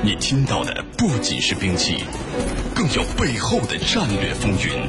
[0.00, 2.04] 你听到的不仅是兵器，
[2.74, 4.88] 更有背后的战略风云；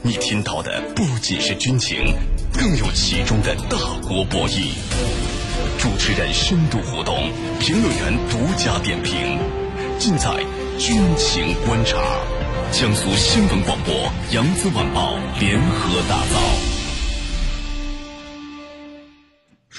[0.00, 2.14] 你听到的不仅是军情，
[2.56, 4.74] 更有其中的大国博弈。
[5.76, 9.38] 主持人深度互动，评论员独家点评，
[9.98, 10.28] 尽在
[10.78, 11.98] 军情观察。
[12.70, 16.71] 江苏新闻广播、扬子晚报联合打造。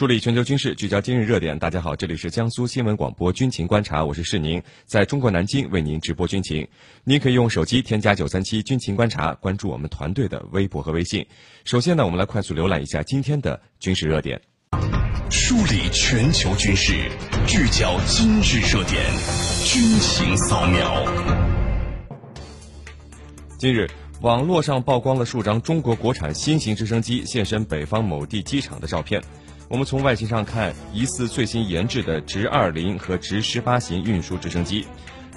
[0.04, 1.58] 梳理全球军事，聚焦今日热点。
[1.58, 6.68] 大家好，这里是江苏新闻广播军情观察，我是世宁，在中国南京为您直播军情。
[7.06, 11.26] 您可以用手机添加九三七军情观察，关注我们团队的微博和微信。
[11.64, 14.42] 首先呢，我们来快速浏览一下今天的军事热点。
[15.32, 17.10] 梳理全球军事，
[17.48, 19.02] 聚焦今日热点，
[19.64, 21.06] 军情扫描。
[23.58, 23.90] 近日，
[24.20, 29.24] 网络上曝光了数张中国国产新型直升机现身北方某地机场的照片。
[29.70, 34.86] 我们从外形上看，疑似最新研制的直二零和直十八型运输直升机。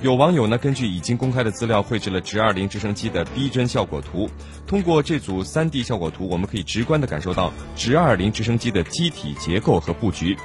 [0.02, 4.28] 有网友呢，根据已经公开的资料绘制了直二零直升机的逼真效果图。
[4.66, 10.36] 通过这组三 D 效果图，我们可以直观地感受到直二零直升机的机体结构和布局。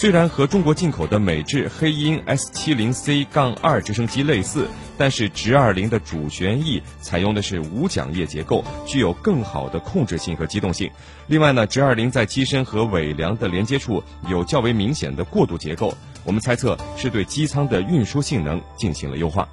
[0.00, 10.88] 虽然和中国进口的美制黑鹰 S 七零 C 杠二直升机类似，但是直二零的主旋翼采用的是无桨叶结构，具有更好的控制性和机动性。
[11.26, 19.48] 另外呢，直二零在机身和尾梁的连接处有较为明显的过渡结构，我们猜测是对机舱的运输性能进行了优化。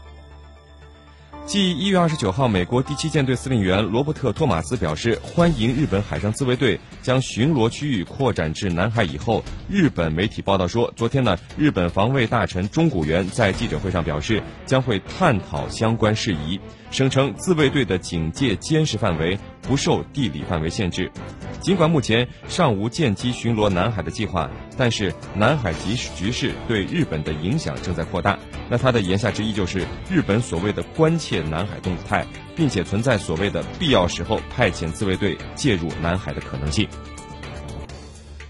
[1.46, 16.60] 继一月二十九号，美国第七舰队司令员罗伯特·托马斯表示欢迎日本海上自卫队将巡逻区域扩展至南海以后，日本媒体报道说，昨天呢，日本防卫大臣中谷元在记者会上表示将会探讨相关事宜，
[16.96, 21.12] 声称自卫队的警戒监视范围不受地理范围限制。
[21.60, 28.40] 尽管目前尚无舰机巡逻南海的计划，但是南海局势局势对日本的影响正在扩大。
[28.70, 36.88] 那他的言下之意就是，日本所谓的关切南海动态，并且存在所谓的必要时候派遣自卫队介入南海的可能性。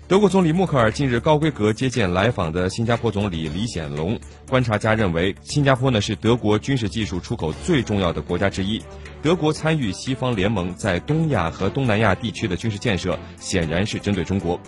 [0.07, 4.19] 德国总理默克尔近日高规格接见来访的新加坡总理李显龙。
[4.47, 8.79] 观察家认为，新加坡呢是德国军事技术出口最重要的国家之一。
[9.23, 14.59] 德国参与西方联盟在东亚和东南亚地区的军事建设，显然是针对中国。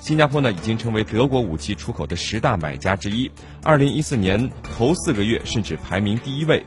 [0.00, 3.30] 新加坡呢，已经成为德国武器出口的十大买家之一。
[3.62, 6.64] 二零一四年头四个月，甚至排名第一位。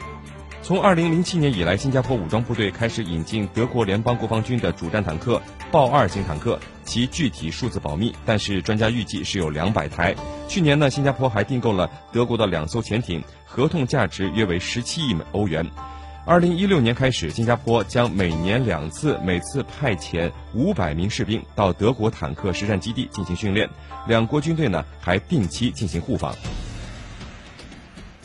[0.62, 5.42] 从二零零七年以来，新加坡武装部队开始引进德国联邦国防军的主战坦克
[5.72, 6.60] 豹二型坦克，
[6.90, 10.16] 其具体数字保密，但是专家预计是有两百台。
[10.48, 15.64] 去年呢，新加坡还订购了德国的两艘潜艇，合同价值约为十七亿美欧元。
[16.26, 23.70] 二零一六年开始，新加坡将每年两次，每次派遣五百名士兵到德国坦克实战基地进行训练。
[24.08, 26.34] 两国军队呢还定期进行互访。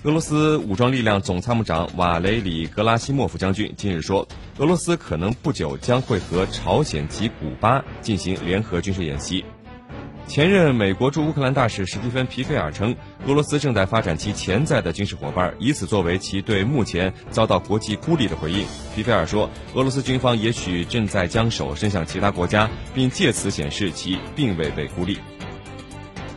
[0.05, 4.27] 俄罗斯武装力量总参谋长瓦雷里·格拉西莫夫将军近日说，
[4.59, 9.45] 俄罗斯可能不久将会和朝鲜及古巴进行联合军事演习。
[10.29, 12.95] 前任美国驻乌克兰大使史蒂芬·皮菲尔称，
[13.27, 18.65] 俄罗斯正在发展其潜在的军事伙伴，以此作为其对目前遭到国际孤立的回应。
[18.95, 25.19] 皮菲尔说，俄罗斯军方也许正在将手伸向其他国家，并借此显示其并未被孤立。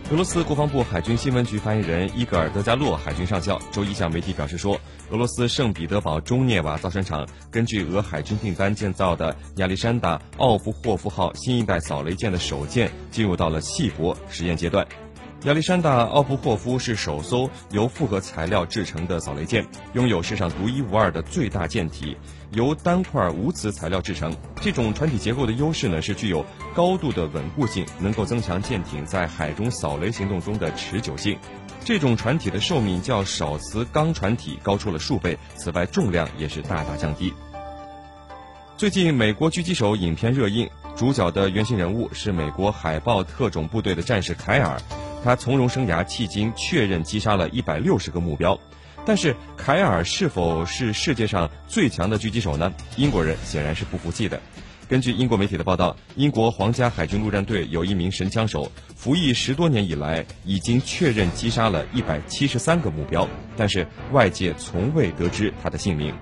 [0.10, 4.80] 俄罗斯国防部海军新闻局发言人伊戈尔·德加洛海军上校周一向媒体表示说，
[5.10, 14.86] 俄罗斯圣彼得堡中涅瓦造船厂根据俄海军订单建造的亚历山大·奥夫霍夫号新一代扫雷舰的首舰进入到了细薄实验阶段。
[15.44, 22.18] 亚历山大·奥夫霍夫是首艘由复合材料制成的扫雷舰，拥有世上独一无二的最大舰体。
[22.52, 31.38] 由单块无磁材料制成，这种船体结构的优势呢是具有高度的稳固性，能够增强舰艇在海中扫雷行动中的持久性。
[31.88, 37.34] 这种船体的寿命较少磁钢船体高出了数倍，此外重量也是大大降低。
[38.76, 44.82] 最近，美国狙击手影片热映，主角的原型人物是美国海豹特种部队的战士凯尔，
[45.24, 48.60] 他从容生涯迄今确认击杀了一百六十个目标。
[49.06, 52.74] 但是凯尔是否是世界上最强的狙击手呢？
[52.98, 54.42] 英国人显然是不服气的。
[54.90, 66.16] 根据英国媒体的报道，英国皇家海军陆战队有一名神枪手，服役十多年以来，已经确认击杀了一百七十三个目标，但是外界从未得知他的姓名。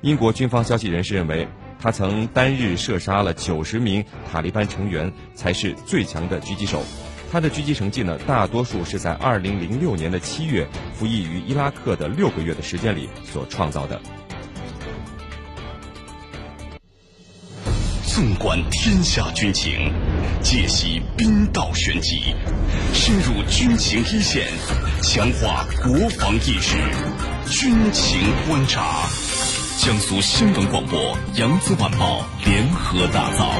[0.00, 1.46] 英国军方消息人士认为，
[1.78, 4.02] 他曾单日射杀了九十名
[4.32, 6.82] 塔利班成员，才是最强的狙击手。
[7.30, 14.00] 他的狙击成绩呢，大多数是在二零零六年的七月服役于伊拉克的六个月的时间里所创造的。
[18.16, 19.92] 纵观天下军情，
[20.40, 22.34] 解析兵道玄机，
[22.94, 24.46] 深入军情一线，
[25.02, 26.78] 强化国防意识。
[27.44, 28.18] 军情
[28.48, 29.02] 观察，
[29.76, 33.52] 江苏新闻广播、扬子晚报联合打造。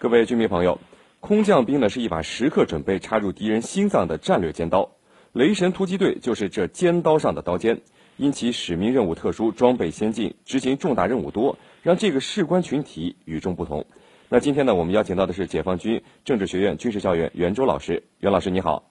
[0.00, 0.80] 各位军迷朋友，
[1.20, 4.90] 空降兵呢是一把时刻准备插入敌人心脏的战略尖刀，
[5.30, 7.80] 雷神突击队就是这尖刀上的刀尖。
[8.18, 13.86] 因其使命任务特殊、装备先进、执行重大任务多，让这个士官群体与众不同。
[14.28, 18.04] 那今天呢，我们邀请到的是解放军政治学院军事教员袁周老师。
[18.20, 18.88] 袁老师你好，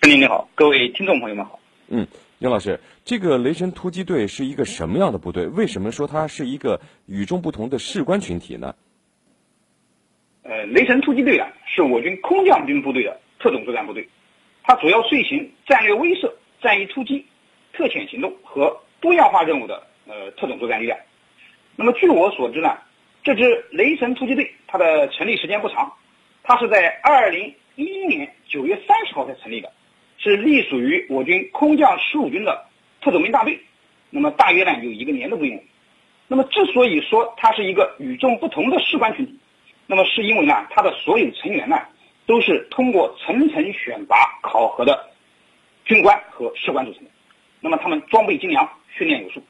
[0.00, 1.58] 陈林你好，各位听众朋友们好。
[1.88, 2.06] 嗯，
[2.38, 5.46] 袁老师，这个雷神突击队是一个什么样的部队？
[5.46, 8.76] 为什么说它是一个与众不同的士官群体呢？
[10.44, 14.08] 呃，雷神突击队啊，是我军空降兵部队的特种作战部队，
[14.62, 16.32] 它主要遂行战略威慑、
[16.62, 17.26] 战役突击。
[17.76, 20.96] 特遣行动和多样化任务的呃特种作战力量。
[21.76, 22.78] 那么据我所知呢，
[23.22, 25.92] 这支雷神突击队它的成立时间不长，
[26.42, 29.72] 它是在二零一一年九月三十号才成立的，
[30.18, 32.64] 是隶属于我军空降十五军的
[33.00, 33.60] 特种兵大队。
[34.10, 35.60] 那么大约呢有一个年的规模。
[36.28, 39.38] 那么之所以说它是一个与众不同的士官群体，
[39.86, 41.76] 那么是因为呢它的所有成员呢
[42.26, 45.10] 都是通过层层选拔考核的
[45.84, 47.10] 军官和士官组成的。
[47.60, 49.42] 那么他们装备精良，训练有素，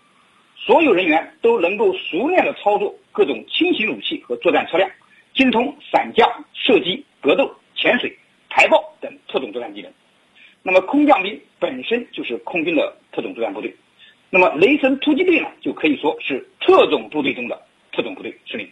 [0.64, 4.90] 所有人员都能够熟练的操作各种轻型武器和作战车辆，
[5.34, 8.16] 精通伞降、射击、格斗、潜水、
[8.49, 9.93] 排爆等特种作战技能。
[10.62, 13.76] 那么空降兵本身就是空军的特种作战部队，
[14.31, 17.61] 那么雷神突击队呢，就可以说是特种部队中的
[17.93, 18.66] 特种部队，司令。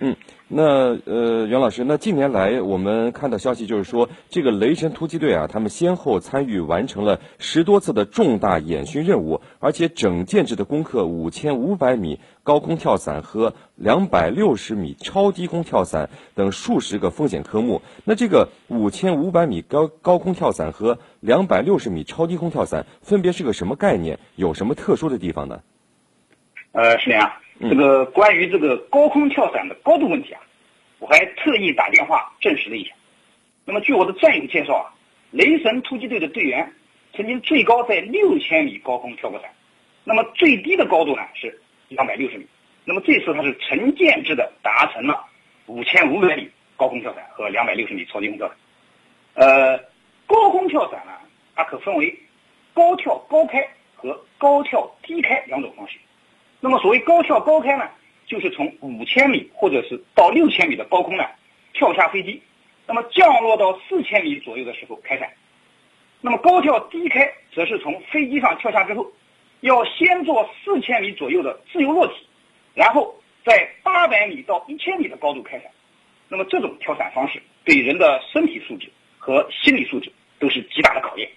[0.00, 0.16] 嗯，
[0.48, 17.80] 那呃，袁老师，那近年来我们看到消息，就是说这个雷神突击队啊，他们先后参与完成了十多次的重大演训任务，而且整建制的攻克五千五百米高空跳伞和两百六十米超低空跳伞等数十个风险科目。
[18.04, 24.18] 那这个五千五百米高高空跳伞和两百六十米超低空跳伞分别是个什么概念？
[24.34, 25.60] 有什么特殊的地方呢？
[26.72, 27.30] 呃，是这样。
[27.68, 30.40] 这个关于这个高空跳伞的高度问题啊，
[30.98, 32.92] 我还特意打电话证实了一下。
[33.64, 34.92] 那么据我的战友介绍啊，
[35.30, 36.72] 雷神突击队的队员
[37.14, 39.50] 曾经最高在六千米高空跳过伞，
[40.04, 41.58] 那么最低的高度呢是
[41.88, 42.46] 两百六十米。
[42.84, 45.24] 那么这次他是成建制的达成了
[45.66, 48.56] 五千五百米高空跳伞和两百六十米超低空跳伞。
[49.34, 49.78] 呃，
[50.26, 51.12] 高空跳伞呢，
[51.54, 52.14] 它可分为
[52.74, 55.98] 高跳高开和高跳低开两种方式。
[56.64, 57.90] 那么所谓高跳高开呢，
[58.24, 61.22] 就是从五千米或者是到六千米的高空呢
[61.74, 62.40] 跳下飞机，
[62.86, 65.30] 那么降落到四千米左右的时候开伞。
[66.22, 69.06] 那么高跳低开则是从飞机上跳下之后，
[69.60, 72.14] 要先做四千米左右的自由落体，
[72.72, 73.14] 然后
[73.44, 75.70] 在八百米到一千米的高度开伞。
[76.30, 81.28] 那么这种跳伞方式对人的身体素质和心理素质都是极大的考验。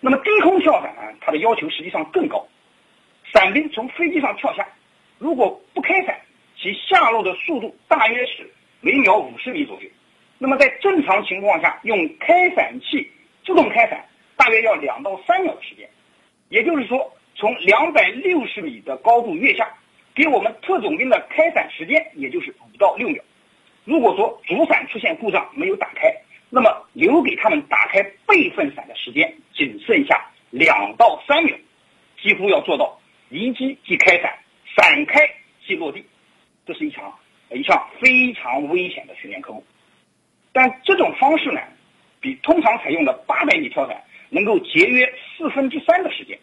[0.00, 2.44] 那么低空跳伞呢，它的要求实际上更高。
[3.42, 4.64] 伞兵从飞机上跳下，
[5.18, 6.16] 如果不开伞，
[6.56, 8.48] 其下落的速度大约是
[8.80, 9.88] 每秒五十米左右。
[10.38, 13.10] 那么在正常情况下，用开伞器
[13.44, 14.04] 自动开伞，
[14.36, 15.90] 大约要两到三秒的时间。
[16.50, 19.68] 也就是说，从两百六十米的高度跃下，
[20.14, 23.20] 给我们特种兵的开伞时间也就是五到六秒。
[23.84, 26.14] 如果说主伞出现故障没有打开，
[26.48, 31.56] 那么留给他们打开备份伞的时间仅剩下两到三秒，
[32.22, 33.00] 几乎要做到。
[33.32, 34.30] 离机即开伞，
[34.76, 35.26] 伞开
[35.66, 36.04] 即落地，
[36.66, 37.18] 这是一场
[37.50, 39.64] 一项非常危险的训练科目。
[40.52, 41.58] 但这种方式呢，
[42.20, 46.38] 比通常采用的八百米跳伞能够节约四分之三的时间，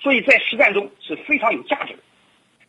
[0.00, 2.00] 所以在实战中是非常有价值的。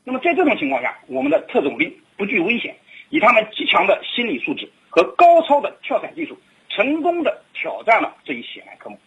[0.04, 2.78] 那么在这种情况下，我们的特种兵不惧危险，
[3.10, 9.00] 以他们极强的心理素质和高超的跳伞技术，成功的挑战了这一险难科目。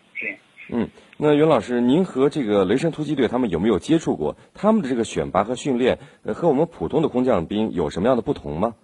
[0.68, 0.88] 嗯。
[1.16, 4.36] 那袁老师，您和这个雷神突击队他们有没有接触过？
[4.54, 5.98] 他们的这个选拔和训练，
[6.34, 8.76] 和我们普通的空降兵有什么样的不同吗？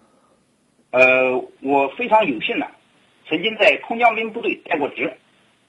[0.91, 2.67] 呃，我非常有幸呢，
[3.29, 5.12] 曾经在空降兵部队待过职，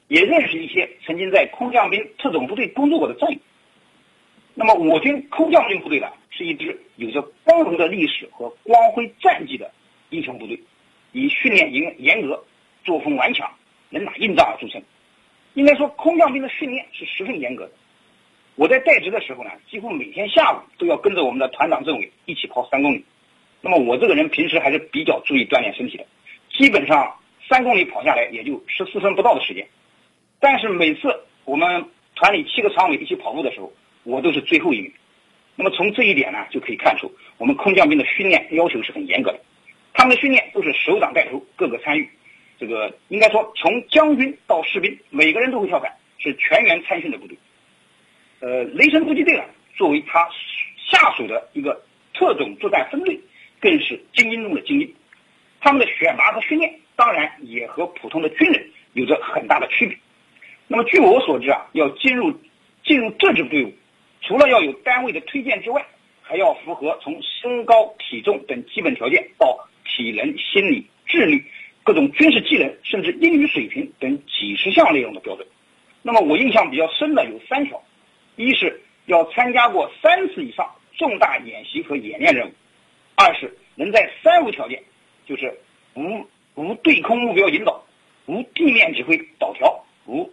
[0.08, 3.38] 也认识一些曾经在空降兵特种部队工作过的战友。
[4.56, 9.72] 那么，我军空降兵部队呢，是一支有着光荣的历史和光辉战绩的
[10.10, 10.64] 英雄部队，
[11.12, 12.44] 以训练严严格、
[12.84, 13.52] 作风顽强、
[13.90, 14.82] 能打硬仗著称。
[15.56, 17.72] 应该说，空降兵的训练是十分严格的。
[18.56, 23.04] 我在在职的时候呢，几乎每天下午都要跟着我们的团长政委一起跑三公里。
[23.62, 26.06] 那么我这个人平时还是比较注意锻炼身体的，
[26.54, 27.18] 基本上
[27.50, 29.66] 三公里跑下来也就十四分不到的时间。
[30.40, 31.86] 但是每次我们
[32.16, 33.72] 团里七个常委一起跑步的时候，
[34.04, 34.92] 我都是最后一名。
[35.56, 39.40] 那么从这一点呢，就可以看出我们空降兵的训练要求是很严格的。
[39.94, 42.10] 他们的训练都是首长带头，各个参与。
[42.58, 47.38] 这个应该说，从将军到士兵，每个人都会跳伞，是全员参训的部队。
[48.40, 49.44] 呃，雷神突击队呢，
[49.76, 50.30] 作为他
[50.78, 51.84] 下属的一个
[52.14, 53.20] 特种作战分队，
[53.60, 54.96] 更是精英中的精英。
[55.60, 59.98] 他们的选拔和训练，当然也和普通的军人有着很大的区别。
[60.68, 62.34] 那么，据我所知啊，要进入
[62.84, 63.74] 进入这支队伍，
[64.22, 65.86] 除了要有单位的推荐之外，
[66.22, 71.44] 还要符合从身高、体重等基本条件到体能、心理、智力。
[71.86, 75.48] 各种军事技能，甚至英语水平等几十项内容的标准。
[76.02, 77.80] 那么我印象比较深的有三条：
[78.36, 82.52] 一是要参加过三次以上重大演习和演练任务；
[83.14, 84.82] 二是能在三无条件，
[85.28, 85.60] 就是
[85.94, 86.26] 无
[86.56, 87.86] 无对空目标引导、
[88.26, 90.32] 无地面指挥导调、无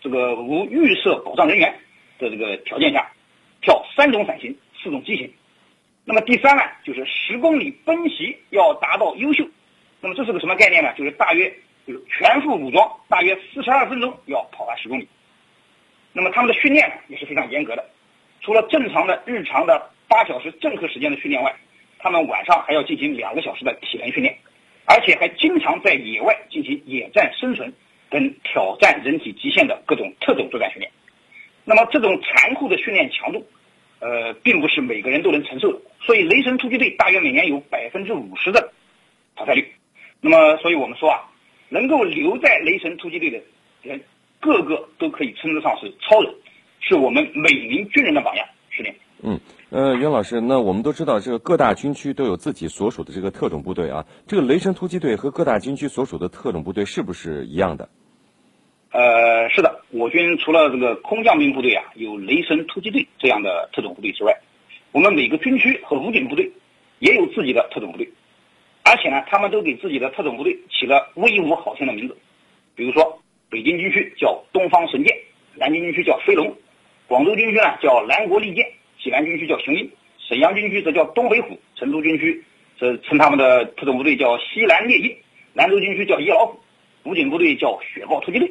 [0.00, 1.78] 这个无预设保障人员
[2.18, 3.12] 的这个条件下，
[3.60, 5.32] 跳三种伞型、四种机型。
[6.04, 9.48] 那么第三呢，就是十公里奔袭要达到优秀。
[10.18, 10.92] 这是个什么概念呢？
[10.94, 11.48] 就是大约
[11.86, 15.06] 就是全副武装，大约四十二分钟要跑完十公里。
[16.12, 17.88] 那么他们的训练也是非常严格的，
[18.40, 21.54] 除了正常的日常的八小时正课时间的训练外，
[22.00, 24.36] 他们晚上还要进行两个小时的体能训练，
[24.86, 27.72] 而且还经常在野外进行野战生存
[28.10, 30.90] 跟挑战人体极限的各种特种作战训练。
[31.64, 33.46] 那么这种残酷的训练强度，
[34.00, 38.72] 呃，并不是每个人都能承受的，所以雷神突击队大约每年有百分之五十的
[39.36, 39.72] 淘汰率。
[40.20, 41.20] 那么，所以我们说啊，
[41.68, 43.40] 能够留在雷神突击队的
[43.82, 44.00] 人，
[44.40, 46.34] 个个都可以称得上是超人，
[46.80, 48.46] 是我们每名军人的榜样。
[48.70, 48.90] 是的。
[49.22, 54.06] 嗯，呃，袁老师，那我们都知道，这个各大军区都有自己所属的这个特种部队啊。
[54.26, 57.88] 这个雷神突击队和各大军区所属的特种部队是不是一样的？
[58.90, 64.40] 呃，是的，我军除了这个空降兵部队啊，有雷神突击队这样的特种部队之外，
[64.92, 66.50] 我们每个军区和武警部队
[66.98, 68.10] 也有自己的特种部队。
[68.88, 72.16] 而且呢，他们都给自己的特种部队起了威武好听的名字，
[72.74, 75.14] 比如说北京军区叫东方神剑，
[75.56, 76.56] 南京军区叫飞龙，
[77.06, 78.66] 广州军区呢叫南国利剑，
[78.98, 82.42] 济南军区叫雄鹰，沈阳军区则叫东北虎，成都军区
[82.78, 85.14] 则称他们的特种部队叫西南猎鹰，
[85.52, 86.58] 兰州军区叫野老虎，
[87.02, 88.50] 武警部队叫雪豹突击队。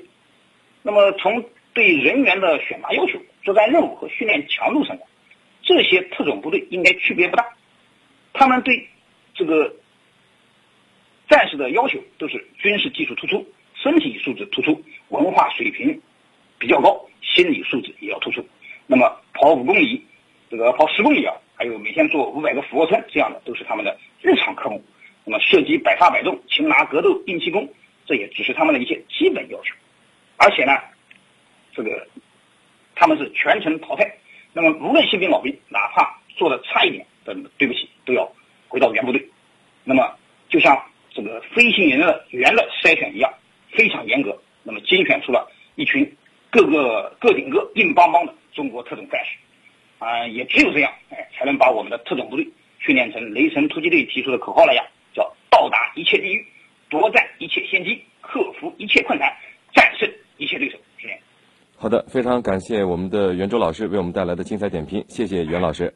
[0.84, 5.08] 那么从对人员的选拔要求、作战任务和训练强度上讲，
[5.64, 7.44] 这些特种部队应该区别不大，
[8.34, 8.88] 他们对
[9.34, 9.74] 这个。
[11.30, 16.02] 战士的要求都是军事技术突出，身体素质突出，文化水平
[16.58, 18.46] 比较高，心理素质也要突出。
[18.86, 20.02] 那么跑五公里，
[20.50, 24.82] 这个跑十公里啊，还有每天做五百个俯卧撑，这样的都是他们的日常科目。
[25.26, 27.70] 那么射击百发百中，擒拿格斗硬气功，
[28.06, 29.76] 这也只是他们的一些基本要求。
[30.38, 30.72] 而且呢，
[31.74, 32.08] 这个
[32.96, 34.18] 他们是全程淘汰。
[34.54, 38.32] 那么无论新兵老兵，哪怕做的差一点，的对不起，都要
[38.70, 39.30] 回到原部队。
[39.84, 40.16] 那么
[40.48, 40.82] 就像。
[41.18, 43.34] 这个飞行员的员的筛选一样
[43.72, 46.16] 非常严格，那么精选出了一群
[46.52, 49.32] 个个个顶个硬邦邦的中国特种战士，
[49.98, 52.48] 啊，也只有这样，哎，才能把我们的特种部队
[52.78, 56.46] 训练成雷神突击队提出的口号那样，叫到达一切地域，
[56.88, 59.36] 夺占一切先机，克服一切困难，
[59.74, 60.08] 战胜
[60.38, 60.78] 一切对手。
[61.00, 61.08] 是
[61.78, 65.92] 好的，非常感谢我们的袁周老师为我们带来的精彩点评，谢谢袁老师。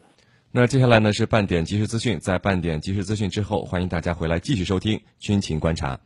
[0.54, 5.98] 那接下来呢是半点即时资讯，在半点即时资讯之后，欢迎大家回来继续收听军情观察。